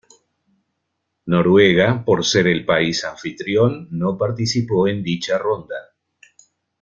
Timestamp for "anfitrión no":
3.05-4.17